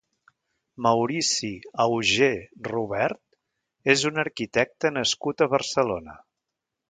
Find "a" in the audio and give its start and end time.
5.47-5.51